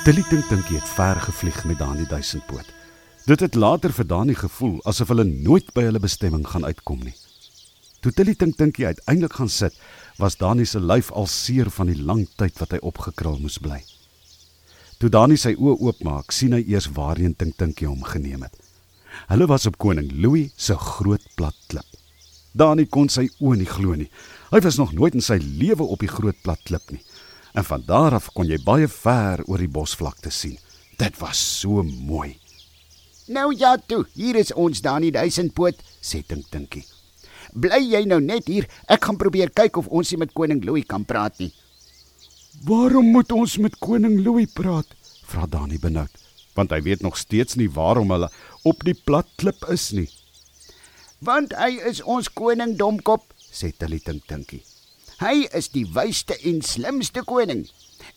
[0.00, 2.68] Tilly Tink Tinkie het ver gevlieg met Dani Duisendpoot.
[3.28, 7.12] Dit het later vir Dani gevoel asof hulle nooit by hulle bestemming gaan uitkom nie.
[8.00, 9.76] Toe Tilly Tink Tinkie uiteindelik gaan sit,
[10.16, 13.82] was Dani se lyf al seer van die lang tyd wat hy opgekrul moes bly.
[14.96, 18.56] Toe Dani sy oë oopmaak, sien hy eers waarheen Tink Tinkie hom geneem het.
[19.28, 22.00] Hulle was op koning Louis se groot plat klip.
[22.56, 24.08] Dani kon sy oë nie glo nie.
[24.48, 27.04] Hy was nog nooit in sy lewe op die groot plat klip nie
[27.52, 30.58] en van daar af kon jy baie ver oor die bosvlakte sien.
[30.98, 32.36] Dit was so mooi.
[33.30, 36.84] Nou ja toe, hier is ons dan die duisendpoot, sê Tink Tinkie.
[37.54, 40.86] Bly jy nou net hier, ek gaan probeer kyk of ons nie met koning Louis
[40.86, 41.52] kan praat nie.
[42.66, 44.86] Waarom moet ons met koning Louis praat?
[45.30, 46.10] vra Dani benoud,
[46.58, 48.30] want hy weet nog steeds nie waarom hulle
[48.66, 50.08] op die plat klip is nie.
[51.22, 54.62] Want hy is ons koning domkop, sê Tilly Tink Tinkie.
[55.20, 57.66] Hy is die wysste en slimste koning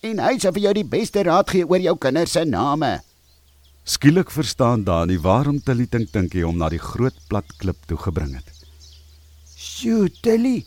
[0.08, 3.02] en hy sal vir jou die beste raad gee oor jou kinders se name.
[3.84, 8.38] Skielik verstaan Dani waarom Tilly Tink Tinkie hom na die groot plat klip toe gebring
[8.38, 8.48] het.
[9.58, 10.64] "Sjoe, Tilly,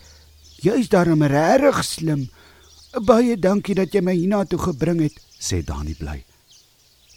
[0.61, 2.29] jy's darem regtig slim.
[3.01, 6.23] Baie dankie dat jy my hiernatoe gebring het," sê Dani bly.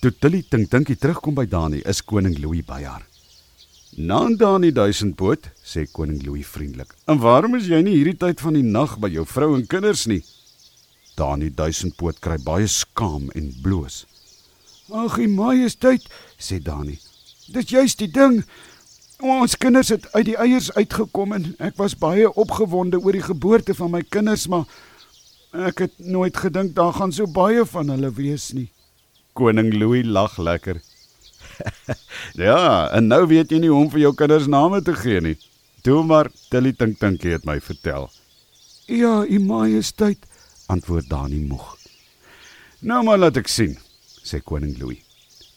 [0.00, 3.09] Toe Tilly Tink Tinkie terugkom by Dani, is koning Louis by haar.
[3.96, 6.94] "Naan Dani duisendpoot," sê koning Louis vriendelik.
[7.06, 10.06] "En waarom is jy nie hierdie tyd van die nag by jou vrou en kinders
[10.06, 10.24] nie?"
[11.16, 14.06] Dani duisendpoot kry baie skaam en bloos.
[14.92, 16.06] "Ag, u majesteit,"
[16.38, 16.98] sê Dani.
[17.52, 18.44] "Dis juist die ding.
[19.20, 23.74] Ons kinders het uit die eiers uitgekom en ek was baie opgewonde oor die geboorte
[23.74, 24.64] van my kinders, maar
[25.52, 28.70] ek het nooit gedink daar gaan so baie van hulle wees nie."
[29.32, 30.80] Koning Louis lag lekker.
[32.48, 35.36] ja, en nou weet jy nie hoe om vir jou kinders name te gee nie.
[35.84, 38.10] Toe maar Tilly Tink Tinkie het my vertel.
[38.90, 40.26] Ja, u majesteit,
[40.66, 41.76] antwoord Dani moeg.
[42.80, 43.76] Nou maar laat ek sien,
[44.24, 45.00] sê koning Louis.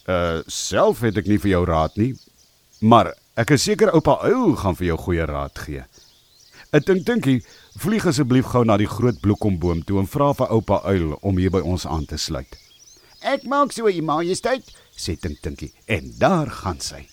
[0.08, 2.11] Uh self het ek nie vir jou raad nie,
[2.83, 5.86] maar ek is seker oupa Uil gaan vir jou goeie raad gee.
[6.73, 7.39] Ek dink dinkie,
[7.80, 11.54] vlieg asseblief gou na die groot bloekomboom toe en vra vir oupa Uil om hier
[11.54, 12.60] by ons aan te sluit.
[13.23, 17.08] Ek maak so, u majesteit, sê Tink Tinkie en daar gaan sy.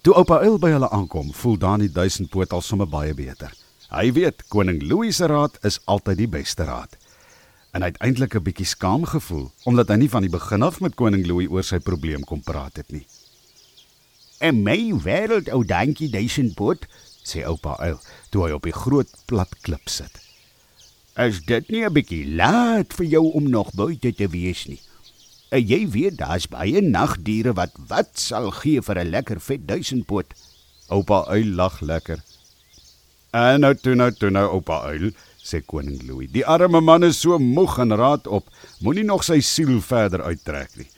[0.00, 3.52] Toe oupa Uil by hulle aankom, voel Dani duisendpoot al sommer baie beter.
[3.90, 6.94] Hy weet koning Louis se raad is altyd die beste raad.
[7.76, 10.80] En hy het eintlik 'n bietjie skaam gevoel omdat hy nie van die begin af
[10.80, 13.06] met koning Louis oor sy probleem kom praat het nie.
[14.40, 16.86] En my wêreld ou dankie duisendpoot,
[17.22, 18.00] sê oupa Uil
[18.30, 20.20] toe hy op die groot plat klip sit.
[21.14, 24.80] As dit nie 'n bietjie laat vir jou om nog buite te wees nie.
[25.50, 30.34] En jy weet daar's baie nagdiere wat wat sal gee vir 'n lekker vet duisendpoot.
[30.88, 32.22] Oupa uil lag lekker.
[33.30, 35.10] En nou toe nou toe nou oupa uil,
[35.42, 36.30] sê koning Louis.
[36.30, 38.48] Die arme man is so moeg en raad op,
[38.80, 40.88] moenie nog sy siel verder uittrek nie.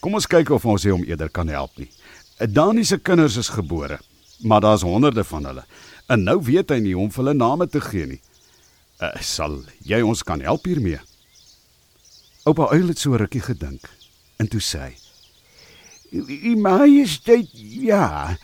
[0.00, 1.90] Kom ons kyk of ons hom eerder kan help nie.
[2.38, 3.98] Dani se kinders is gebore,
[4.42, 5.64] maar daar's honderde van hulle.
[6.08, 8.20] En nou weet hy nie hoe om hulle name te gee nie.
[9.00, 10.98] Uh, sal jy ons kan help hiermee?
[12.48, 13.84] Oupa Uil het so rukkie gedink
[14.40, 14.94] en toe sê hy:
[16.48, 18.36] "U majesteit, ja,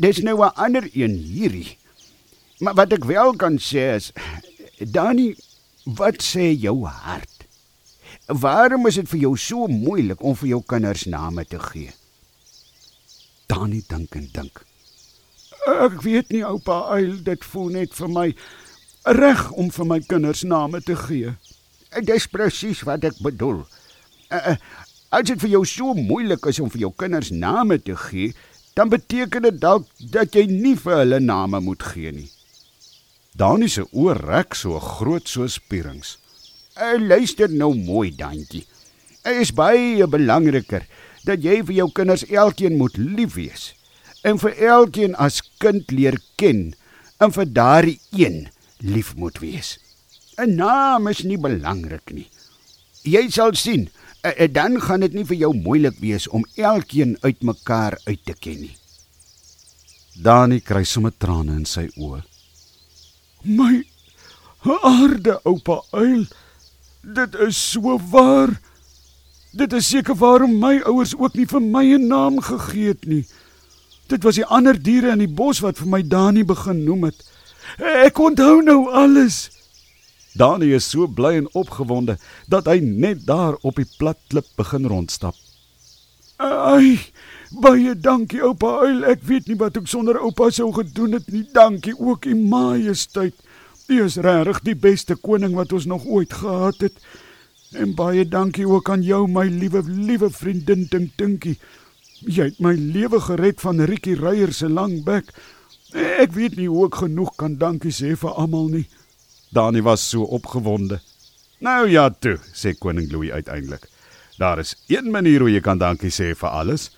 [0.00, 1.76] dis nou 'n ander een hierdie.
[2.58, 4.12] Maar wat ek wel kan sê is
[4.78, 5.36] Dani,
[5.84, 7.44] wat sê jou hart?
[8.26, 11.92] Waarom is dit vir jou so moeilik om vir jou kinders name te gee?"
[13.46, 14.64] Dani dink en dink.
[15.66, 18.34] Ek weet nie oupa Uil, dit voel net vir my
[19.04, 21.36] reg om vir my kinders name te gee.
[22.02, 23.62] Dis presies wat ek bedoel.
[24.34, 24.56] Uh,
[25.14, 28.32] as dit vir jou so moeilik is om vir jou kinders name te gee,
[28.74, 32.30] dan beteken dit dalk dat jy nie vir hulle name moet gee nie.
[33.38, 36.16] Dani se oor rek so groot so spierings.
[36.74, 38.64] Uh, luister nou mooi, Dantjie.
[39.22, 40.86] Dit is baie belangriker
[41.24, 43.72] dat jy vir jou kinders elkeen moet lief wees
[44.24, 46.72] en vir elkeen as kind leer ken
[47.22, 48.46] en vir daardie een
[48.80, 49.76] lief moet wees.
[50.38, 52.28] 'n Naam is nie belangrik nie.
[53.02, 53.90] Jy sal sien,
[54.52, 58.76] dan gaan dit nie vir jou moeilik wees om elkeen uitmekaar uit te ken nie.
[60.14, 62.22] Dani kry sommer trane in sy oë.
[63.44, 63.84] My
[64.64, 66.26] aarde oupa uil.
[67.02, 68.54] Dit is so waar.
[69.52, 73.26] Dit is seker waarom my ouers ook nie vir my 'n naam gegee het nie.
[74.08, 77.24] Dit was die ander diere in die bos wat vir my Dani begin noem het.
[77.78, 79.50] Ek onthou nou alles.
[80.34, 82.18] Dani is so bly en opgewonde
[82.50, 85.36] dat hy net daar op die plat klip begin rondstap.
[86.42, 86.98] Ai,
[87.62, 89.04] baie dankie oupa Uil.
[89.14, 91.44] Ek weet nie wat ek sonder oupa sou gedoen het nie.
[91.54, 93.36] Dankie ook u majesteit.
[93.86, 96.98] U is regtig die beste koning wat ons nog ooit gehad het.
[97.78, 101.58] En baie dankie ook aan jou my liewe liewe vriendin Dink Dinkie.
[102.24, 105.30] Jy het my lewe gered van Rikkie Reier se lang bek.
[105.94, 108.86] Ek weet nie hoe ek genoeg kan dankie sê vir almal nie.
[109.54, 111.00] Dani was so opgewonde.
[111.58, 113.86] Nou ja, toe, sê koning Louis uiteindelik.
[114.38, 116.88] Daar is een manier hoe jy kan dankie sê vir alles.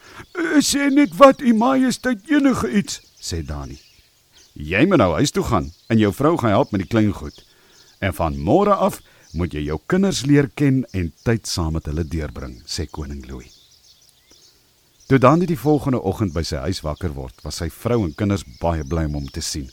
[0.64, 3.76] Sê net wat u majesteit enige iets, sê Dani.
[4.56, 7.44] Jy moet nou huis toe gaan en jou vrou gaan help met die klein goed.
[8.00, 9.02] En van môre af
[9.36, 13.52] moet jy jou kinders leer ken en tyd saam met hulle deurbring, sê koning Louis.
[15.06, 18.46] Toe Dani die volgende oggend by sy huis wakker word, was sy vrou en kinders
[18.62, 19.68] baie bly om hom te sien.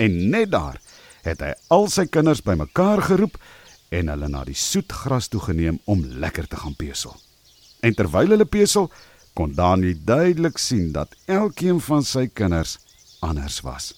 [0.00, 0.80] En net daar
[1.24, 3.38] het hy al sy kinders bymekaar geroep
[3.94, 7.14] en hulle na die soet gras toe geneem om lekker te gaan pesel.
[7.84, 8.90] En terwyl hulle pesel,
[9.34, 12.78] kon Dani duidelik sien dat elkeen van sy kinders
[13.24, 13.92] anders was.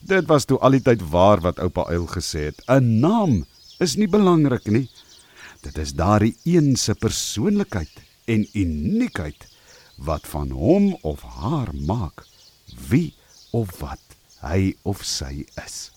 [0.00, 3.44] Dit was toe al die tyd waar wat oupa Uil gesê het, 'n naam
[3.78, 4.88] is nie belangrik nie.
[5.60, 7.92] Dit is daardie een se persoonlikheid
[8.24, 9.46] en uniekheid
[9.96, 12.24] wat van hom of haar maak
[12.88, 13.14] wie
[13.50, 14.00] of wat
[14.40, 15.90] hy of sy is.